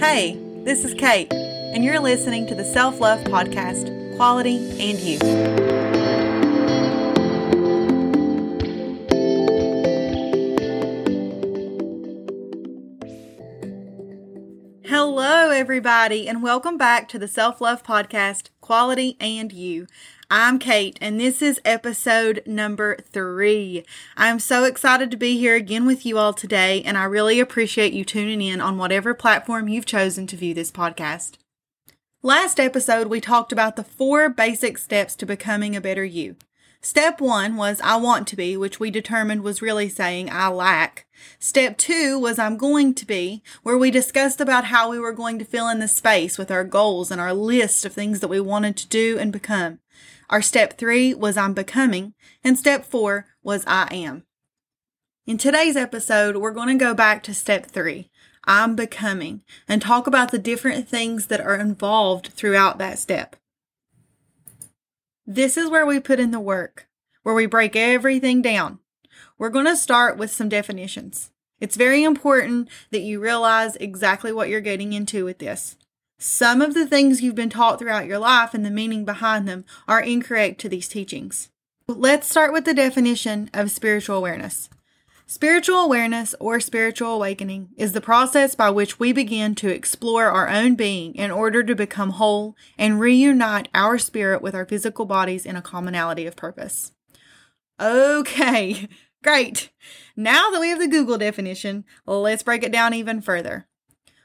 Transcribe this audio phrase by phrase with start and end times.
[0.00, 5.18] Hey, this is Kate, and you're listening to the Self Love Podcast Quality and You.
[14.86, 19.86] Hello, everybody, and welcome back to the Self Love Podcast Quality and You.
[20.32, 23.84] I'm Kate, and this is episode number three.
[24.16, 27.92] I'm so excited to be here again with you all today, and I really appreciate
[27.92, 31.32] you tuning in on whatever platform you've chosen to view this podcast.
[32.22, 36.36] Last episode, we talked about the four basic steps to becoming a better you.
[36.80, 41.06] Step one was I want to be, which we determined was really saying I lack.
[41.40, 45.40] Step two was I'm going to be, where we discussed about how we were going
[45.40, 48.38] to fill in the space with our goals and our list of things that we
[48.38, 49.80] wanted to do and become.
[50.30, 54.22] Our step three was I'm becoming, and step four was I am.
[55.26, 58.10] In today's episode, we're going to go back to step three,
[58.44, 63.34] I'm becoming, and talk about the different things that are involved throughout that step.
[65.26, 66.88] This is where we put in the work,
[67.24, 68.78] where we break everything down.
[69.36, 71.32] We're going to start with some definitions.
[71.58, 75.76] It's very important that you realize exactly what you're getting into with this.
[76.22, 79.64] Some of the things you've been taught throughout your life and the meaning behind them
[79.88, 81.48] are incorrect to these teachings.
[81.88, 84.68] Let's start with the definition of spiritual awareness.
[85.26, 90.46] Spiritual awareness or spiritual awakening is the process by which we begin to explore our
[90.46, 95.46] own being in order to become whole and reunite our spirit with our physical bodies
[95.46, 96.92] in a commonality of purpose.
[97.80, 98.88] Okay,
[99.24, 99.70] great.
[100.16, 103.66] Now that we have the Google definition, let's break it down even further.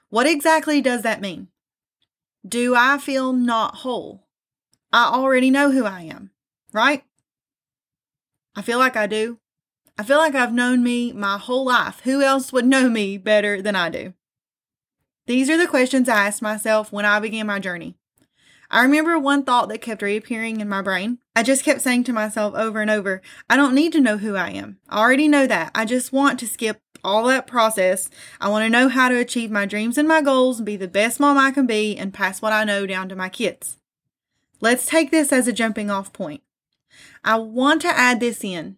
[0.09, 1.47] What exactly does that mean?
[2.47, 4.27] Do I feel not whole?
[4.93, 6.29] I already know who I am,
[6.71, 7.03] right?
[8.55, 9.39] I feel like I do.
[9.97, 12.01] I feel like I've known me my whole life.
[12.03, 14.13] Who else would know me better than I do?
[15.25, 17.95] These are the questions I asked myself when I began my journey.
[18.69, 21.19] I remember one thought that kept reappearing in my brain.
[21.35, 24.35] I just kept saying to myself over and over, I don't need to know who
[24.35, 24.77] I am.
[24.87, 25.71] I already know that.
[25.73, 28.09] I just want to skip all that process.
[28.41, 30.87] I want to know how to achieve my dreams and my goals and be the
[30.87, 33.77] best mom I can be and pass what I know down to my kids.
[34.59, 36.41] Let's take this as a jumping off point.
[37.23, 38.77] I want to add this in.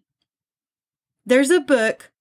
[1.25, 2.11] There's a book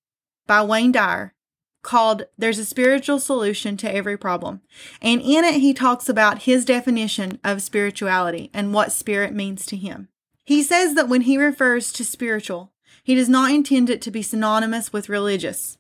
[0.47, 1.35] by Wayne Dyer
[1.83, 4.61] called There's a Spiritual Solution to Every Problem.
[5.01, 9.77] And in it, he talks about his definition of spirituality and what spirit means to
[9.77, 10.09] him.
[10.45, 12.73] He says that when he refers to spiritual,
[13.03, 15.79] he does not intend it to be synonymous with religious.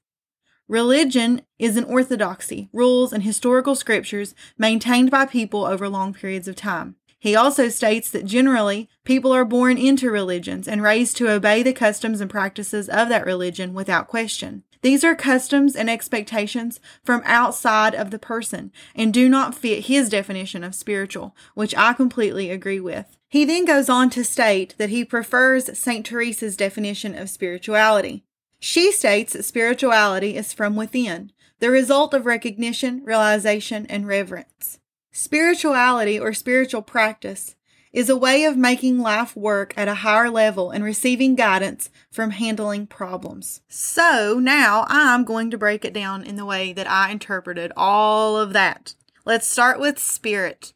[0.68, 6.56] Religion is an orthodoxy, rules, and historical scriptures maintained by people over long periods of
[6.56, 6.96] time.
[7.20, 11.72] He also states that generally people are born into religions and raised to obey the
[11.72, 14.64] customs and practices of that religion without question.
[14.82, 20.08] These are customs and expectations from outside of the person and do not fit his
[20.08, 23.16] definition of spiritual, which I completely agree with.
[23.28, 26.04] He then goes on to state that he prefers St.
[26.04, 28.24] Teresa's definition of spirituality.
[28.58, 34.78] She states that spirituality is from within, the result of recognition, realization, and reverence.
[35.10, 37.54] Spirituality or spiritual practice
[37.96, 42.32] is a way of making life work at a higher level and receiving guidance from
[42.32, 43.62] handling problems.
[43.68, 48.36] So now I'm going to break it down in the way that I interpreted all
[48.36, 48.94] of that.
[49.24, 50.74] Let's start with spirit,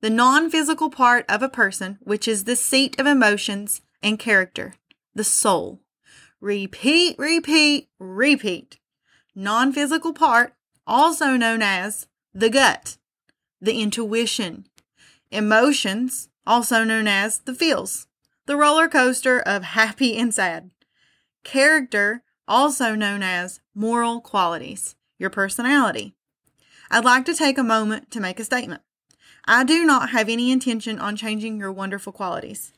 [0.00, 4.72] the non physical part of a person, which is the seat of emotions and character,
[5.14, 5.81] the soul.
[6.42, 8.80] Repeat, repeat, repeat.
[9.32, 10.54] Non physical part,
[10.88, 12.96] also known as the gut,
[13.60, 14.66] the intuition,
[15.30, 18.08] emotions, also known as the feels,
[18.46, 20.72] the roller coaster of happy and sad.
[21.44, 26.16] Character, also known as moral qualities, your personality.
[26.90, 28.82] I'd like to take a moment to make a statement.
[29.46, 32.72] I do not have any intention on changing your wonderful qualities.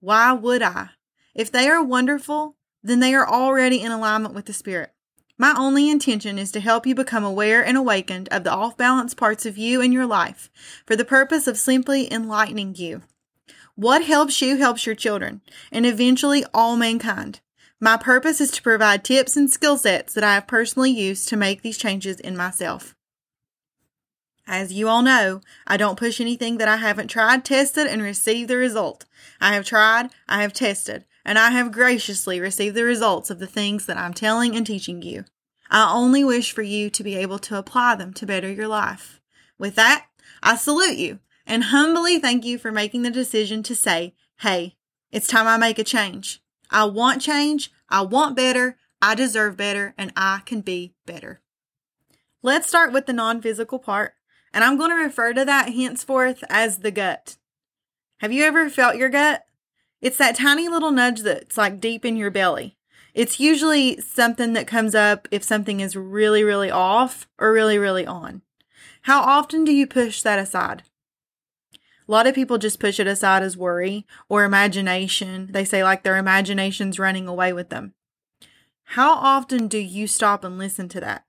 [0.00, 0.88] Why would I?
[1.32, 4.92] If they are wonderful, then they are already in alignment with the Spirit.
[5.36, 9.14] My only intention is to help you become aware and awakened of the off balance
[9.14, 10.48] parts of you and your life
[10.86, 13.02] for the purpose of simply enlightening you.
[13.74, 15.40] What helps you helps your children
[15.72, 17.40] and eventually all mankind.
[17.80, 21.36] My purpose is to provide tips and skill sets that I have personally used to
[21.36, 22.94] make these changes in myself.
[24.46, 28.50] As you all know, I don't push anything that I haven't tried, tested, and received
[28.50, 29.06] the result.
[29.40, 33.46] I have tried, I have tested, and I have graciously received the results of the
[33.46, 35.24] things that I'm telling and teaching you.
[35.70, 39.20] I only wish for you to be able to apply them to better your life.
[39.58, 40.06] With that,
[40.42, 44.76] I salute you and humbly thank you for making the decision to say, hey,
[45.10, 46.42] it's time I make a change.
[46.70, 47.70] I want change.
[47.88, 48.76] I want better.
[49.00, 51.40] I deserve better and I can be better.
[52.42, 54.14] Let's start with the non physical part
[54.52, 57.36] And I'm going to refer to that henceforth as the gut.
[58.18, 59.43] Have you ever felt your gut?
[60.04, 62.76] It's that tiny little nudge that's like deep in your belly.
[63.14, 68.04] It's usually something that comes up if something is really, really off or really, really
[68.04, 68.42] on.
[69.02, 70.82] How often do you push that aside?
[71.72, 75.48] A lot of people just push it aside as worry or imagination.
[75.50, 77.94] They say like their imagination's running away with them.
[78.88, 81.24] How often do you stop and listen to that?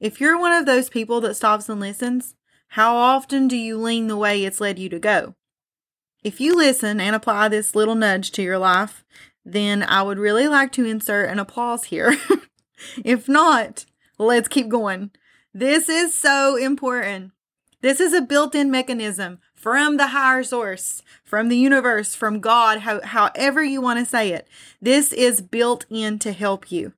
[0.00, 2.36] If you're one of those people that stops and listens,
[2.68, 5.34] how often do you lean the way it's led you to go?
[6.28, 9.02] If you listen and apply this little nudge to your life,
[9.46, 12.18] then I would really like to insert an applause here.
[13.02, 13.86] if not,
[14.18, 15.10] let's keep going.
[15.54, 17.32] This is so important.
[17.80, 22.80] This is a built in mechanism from the higher source, from the universe, from God,
[22.80, 24.46] how, however you want to say it.
[24.82, 26.92] This is built in to help you.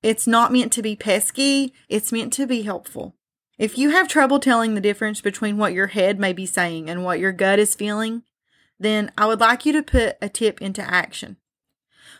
[0.00, 3.16] It's not meant to be pesky, it's meant to be helpful.
[3.58, 7.02] If you have trouble telling the difference between what your head may be saying and
[7.02, 8.22] what your gut is feeling,
[8.78, 11.36] then I would like you to put a tip into action.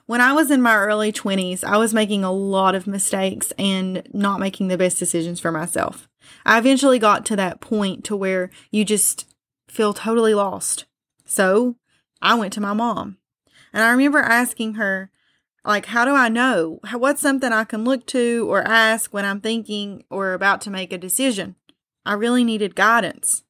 [0.06, 4.06] When I was in my early 20s, I was making a lot of mistakes and
[4.12, 6.08] not making the best decisions for myself.
[6.44, 9.34] I eventually got to that point to where you just
[9.68, 10.84] feel totally lost.
[11.24, 11.76] So
[12.22, 13.18] I went to my mom
[13.72, 15.10] and I remember asking her,
[15.64, 16.78] like, how do I know?
[16.92, 20.92] What's something I can look to or ask when I'm thinking or about to make
[20.92, 21.56] a decision?
[22.04, 23.42] I really needed guidance.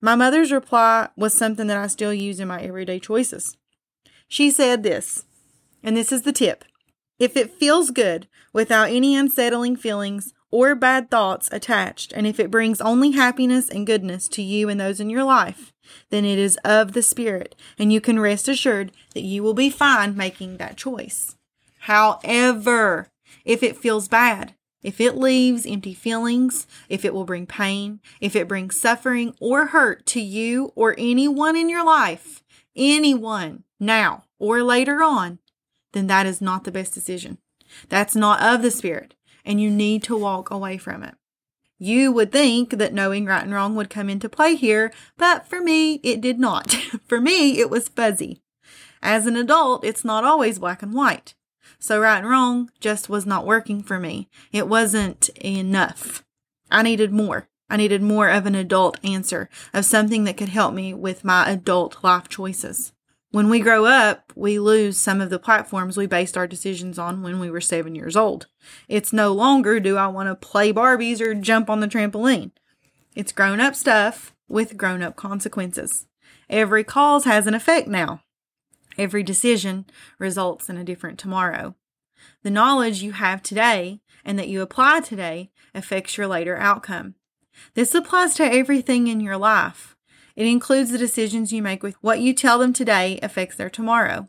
[0.00, 3.56] My mother's reply was something that I still use in my everyday choices.
[4.28, 5.26] She said this,
[5.82, 6.64] and this is the tip.
[7.18, 12.50] If it feels good without any unsettling feelings or bad thoughts attached, and if it
[12.50, 15.72] brings only happiness and goodness to you and those in your life,
[16.08, 19.68] then it is of the Spirit, and you can rest assured that you will be
[19.68, 21.36] fine making that choice.
[21.80, 23.08] However,
[23.44, 28.34] if it feels bad, if it leaves empty feelings, if it will bring pain, if
[28.34, 32.42] it brings suffering or hurt to you or anyone in your life,
[32.74, 35.38] anyone now or later on,
[35.92, 37.38] then that is not the best decision.
[37.88, 41.14] That's not of the Spirit, and you need to walk away from it.
[41.78, 45.60] You would think that knowing right and wrong would come into play here, but for
[45.60, 46.72] me, it did not.
[47.06, 48.42] for me, it was fuzzy.
[49.02, 51.34] As an adult, it's not always black and white.
[51.80, 54.28] So right and wrong just was not working for me.
[54.52, 56.22] It wasn't enough.
[56.70, 57.48] I needed more.
[57.70, 61.48] I needed more of an adult answer, of something that could help me with my
[61.48, 62.92] adult life choices.
[63.30, 67.22] When we grow up, we lose some of the platforms we based our decisions on
[67.22, 68.48] when we were seven years old.
[68.88, 72.50] It's no longer do I want to play Barbies or jump on the trampoline.
[73.14, 76.08] It's grown up stuff with grown up consequences.
[76.48, 78.22] Every cause has an effect now.
[79.00, 79.86] Every decision
[80.18, 81.74] results in a different tomorrow.
[82.42, 87.14] The knowledge you have today and that you apply today affects your later outcome.
[87.72, 89.96] This applies to everything in your life.
[90.36, 94.28] It includes the decisions you make with what you tell them today affects their tomorrow.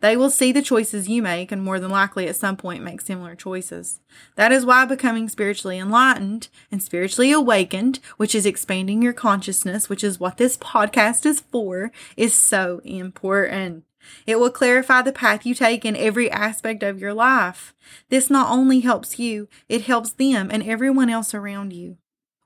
[0.00, 3.00] They will see the choices you make and more than likely at some point make
[3.00, 4.00] similar choices.
[4.34, 10.02] That is why becoming spiritually enlightened and spiritually awakened, which is expanding your consciousness, which
[10.02, 13.84] is what this podcast is for, is so important.
[14.26, 17.74] It will clarify the path you take in every aspect of your life.
[18.08, 21.98] This not only helps you, it helps them and everyone else around you.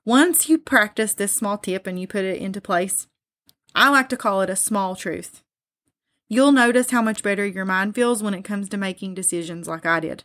[0.05, 3.07] Once you practice this small tip and you put it into place,
[3.75, 5.43] I like to call it a small truth.
[6.29, 9.85] You'll notice how much better your mind feels when it comes to making decisions like
[9.85, 10.23] I did.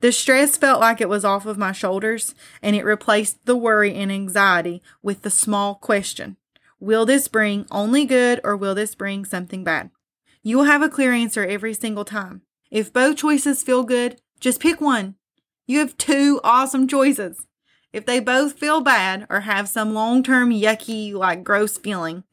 [0.00, 3.94] The stress felt like it was off of my shoulders and it replaced the worry
[3.94, 6.36] and anxiety with the small question
[6.80, 9.90] Will this bring only good or will this bring something bad?
[10.42, 12.42] You will have a clear answer every single time.
[12.70, 15.16] If both choices feel good, just pick one.
[15.66, 17.46] You have two awesome choices.
[17.92, 22.24] If they both feel bad or have some long term yucky, like gross feeling,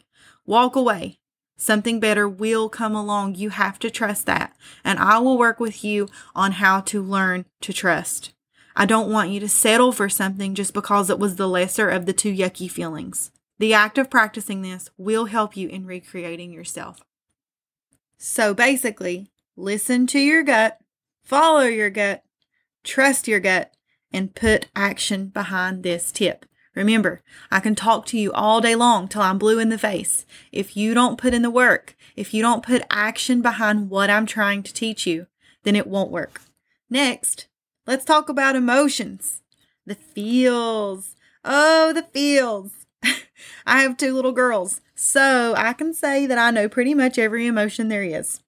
[0.45, 1.19] walk away.
[1.57, 3.35] Something better will come along.
[3.35, 4.55] You have to trust that.
[4.83, 8.33] And I will work with you on how to learn to trust.
[8.75, 12.05] I don't want you to settle for something just because it was the lesser of
[12.05, 13.31] the two yucky feelings.
[13.57, 17.01] The act of practicing this will help you in recreating yourself.
[18.17, 20.79] So basically, listen to your gut,
[21.23, 22.23] follow your gut,
[22.83, 23.73] trust your gut,
[24.11, 26.45] and put action behind this tip.
[26.75, 30.25] Remember, I can talk to you all day long till I'm blue in the face.
[30.51, 34.25] If you don't put in the work, if you don't put action behind what I'm
[34.25, 35.27] trying to teach you,
[35.63, 36.41] then it won't work.
[36.89, 37.47] Next,
[37.87, 39.41] let's talk about emotions.
[39.85, 41.15] The feels.
[41.43, 42.84] Oh, the feels.
[43.65, 47.47] I have two little girls, so I can say that I know pretty much every
[47.47, 48.41] emotion there is.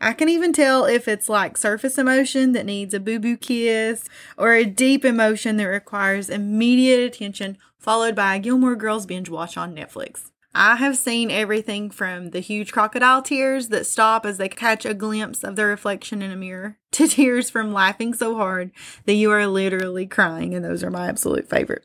[0.00, 4.08] I can even tell if it's like surface emotion that needs a boo boo kiss
[4.36, 9.56] or a deep emotion that requires immediate attention, followed by a Gilmore Girls binge watch
[9.56, 10.30] on Netflix.
[10.54, 14.94] I have seen everything from the huge crocodile tears that stop as they catch a
[14.94, 18.70] glimpse of their reflection in a mirror to tears from laughing so hard
[19.04, 21.84] that you are literally crying, and those are my absolute favorite.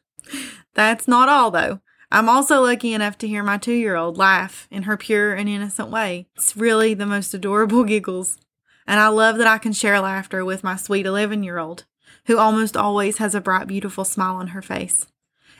[0.73, 1.81] That's not all though.
[2.13, 5.49] I'm also lucky enough to hear my two year old laugh in her pure and
[5.49, 6.27] innocent way.
[6.35, 8.37] It's really the most adorable giggles.
[8.85, 11.85] And I love that I can share laughter with my sweet 11 year old,
[12.27, 15.07] who almost always has a bright, beautiful smile on her face.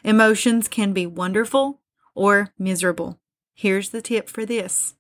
[0.04, 1.82] Emotions can be wonderful
[2.14, 3.20] or miserable.
[3.56, 4.94] Here's the tip for this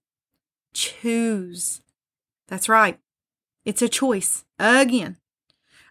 [0.73, 1.81] choose.
[2.47, 2.99] That's right.
[3.63, 4.43] It's a choice.
[4.57, 5.17] Again.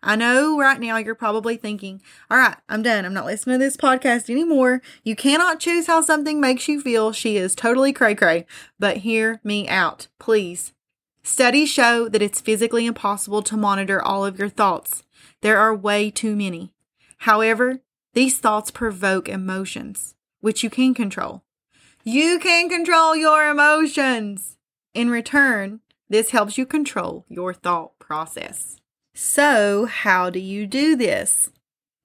[0.03, 3.05] I know right now you're probably thinking, all right, I'm done.
[3.05, 4.83] I'm not listening to this podcast anymore.
[5.05, 7.13] You cannot choose how something makes you feel.
[7.13, 8.47] She is totally cray cray.
[8.81, 10.73] But hear me out, please.
[11.23, 15.05] Studies show that it's physically impossible to monitor all of your thoughts.
[15.41, 16.75] There are way too many.
[17.19, 17.79] However,
[18.13, 21.45] these thoughts provoke emotions, which you can control.
[22.03, 24.57] You can control your emotions.
[24.95, 25.79] In return,
[26.09, 28.82] this helps you control your thought process.
[29.15, 31.51] So, how do you do this?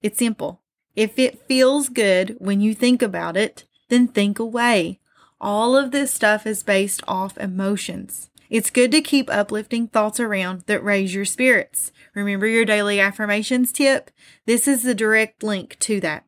[0.01, 0.61] It's simple.
[0.95, 4.99] If it feels good when you think about it, then think away.
[5.39, 8.29] All of this stuff is based off emotions.
[8.49, 11.91] It's good to keep uplifting thoughts around that raise your spirits.
[12.13, 14.09] Remember your daily affirmations tip?
[14.45, 16.25] This is the direct link to that.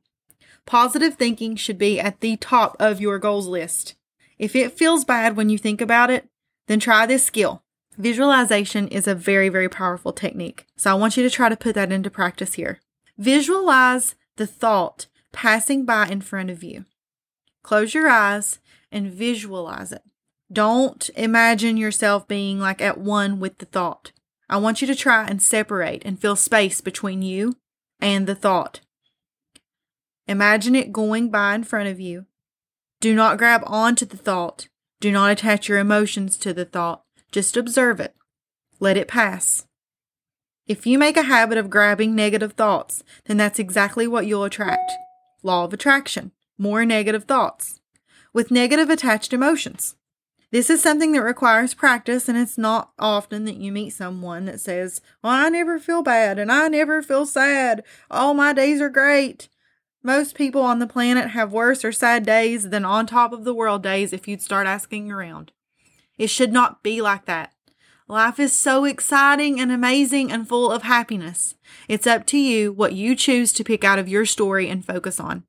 [0.65, 3.95] Positive thinking should be at the top of your goals list.
[4.38, 6.29] If it feels bad when you think about it,
[6.67, 7.63] then try this skill.
[8.00, 10.65] Visualization is a very, very powerful technique.
[10.77, 12.79] So I want you to try to put that into practice here.
[13.18, 16.86] Visualize the thought passing by in front of you.
[17.62, 20.01] Close your eyes and visualize it.
[20.51, 24.13] Don't imagine yourself being like at one with the thought.
[24.50, 27.58] I want you to try and separate and fill space between you
[28.00, 28.79] and the thought.
[30.25, 32.27] Imagine it going by in front of you.
[33.01, 34.70] Do not grab onto the thought.
[35.01, 37.03] Do not attach your emotions to the thought.
[37.31, 38.15] Just observe it.
[38.79, 39.65] Let it pass.
[40.65, 44.91] If you make a habit of grabbing negative thoughts, then that's exactly what you'll attract.
[45.43, 46.31] Law of attraction.
[46.57, 47.79] More negative thoughts.
[48.33, 49.95] With negative attached emotions.
[50.51, 54.59] This is something that requires practice, and it's not often that you meet someone that
[54.59, 57.83] says, Well, I never feel bad and I never feel sad.
[58.09, 59.50] All my days are great.
[60.01, 63.53] Most people on the planet have worse or sad days than on top of the
[63.53, 65.51] world days if you'd start asking around.
[66.19, 67.53] It should not be like that.
[68.09, 71.55] Life is so exciting and amazing and full of happiness.
[71.88, 75.19] It's up to you what you choose to pick out of your story and focus
[75.19, 75.45] on.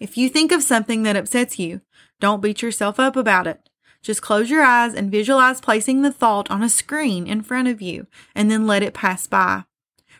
[0.00, 1.82] If you think of something that upsets you,
[2.20, 3.68] don't beat yourself up about it.
[4.00, 7.82] Just close your eyes and visualize placing the thought on a screen in front of
[7.82, 9.64] you and then let it pass by.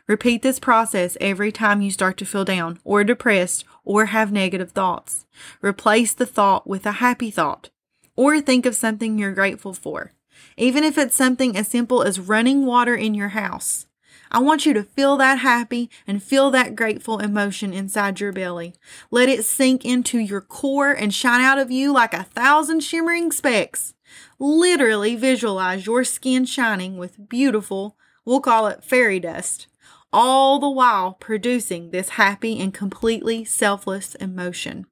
[0.06, 4.72] Repeat this process every time you start to feel down or depressed or have negative
[4.72, 5.24] thoughts.
[5.62, 7.70] Replace the thought with a happy thought
[8.16, 10.12] or think of something you're grateful for.
[10.56, 13.86] Even if it's something as simple as running water in your house.
[14.30, 18.74] I want you to feel that happy and feel that grateful emotion inside your belly.
[19.10, 23.30] Let it sink into your core and shine out of you like a thousand shimmering
[23.30, 23.94] specks.
[24.40, 29.68] Literally visualize your skin shining with beautiful, we'll call it fairy dust,
[30.12, 34.86] all the while producing this happy and completely selfless emotion.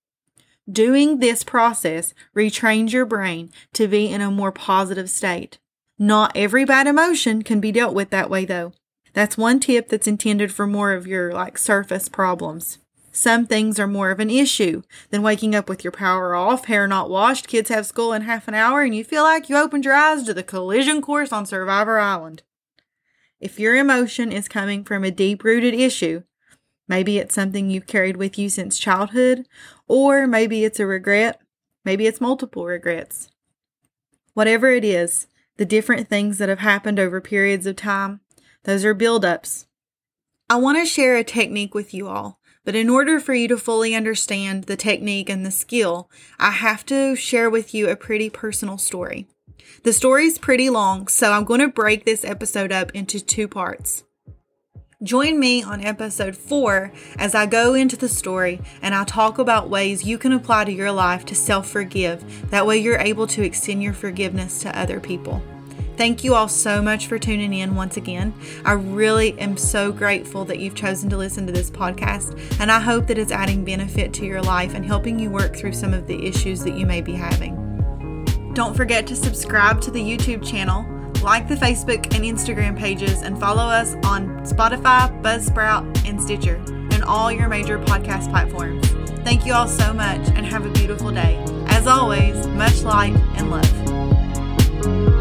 [0.71, 5.59] Doing this process retrains your brain to be in a more positive state.
[5.99, 8.73] Not every bad emotion can be dealt with that way though.
[9.13, 12.79] That's one tip that's intended for more of your like surface problems.
[13.11, 16.87] Some things are more of an issue than waking up with your power off, hair
[16.87, 19.85] not washed, kids have school in half an hour, and you feel like you opened
[19.85, 22.43] your eyes to the collision course on Survivor Island.
[23.39, 26.23] If your emotion is coming from a deep rooted issue,
[26.89, 29.47] Maybe it's something you've carried with you since childhood,
[29.87, 31.41] or maybe it's a regret.
[31.85, 33.31] Maybe it's multiple regrets.
[34.35, 38.21] Whatever it is, the different things that have happened over periods of time,
[38.65, 39.67] those are buildups.
[40.49, 43.57] I want to share a technique with you all, but in order for you to
[43.57, 48.31] fully understand the technique and the skill, I have to share with you a pretty
[48.31, 49.27] personal story.
[49.85, 53.49] The story is pretty long, so I'm going to break this episode up into two
[53.49, 54.05] parts.
[55.03, 59.69] Join me on episode 4 as I go into the story and I talk about
[59.69, 62.51] ways you can apply to your life to self forgive.
[62.51, 65.43] That way, you're able to extend your forgiveness to other people.
[65.97, 68.33] Thank you all so much for tuning in once again.
[68.65, 72.79] I really am so grateful that you've chosen to listen to this podcast, and I
[72.79, 76.07] hope that it's adding benefit to your life and helping you work through some of
[76.07, 77.59] the issues that you may be having.
[78.55, 80.87] Don't forget to subscribe to the YouTube channel
[81.23, 87.05] Like the Facebook and Instagram pages and follow us on Spotify, Buzzsprout, and Stitcher, and
[87.05, 88.89] all your major podcast platforms.
[89.23, 91.37] Thank you all so much and have a beautiful day.
[91.69, 95.12] As always, much light and love.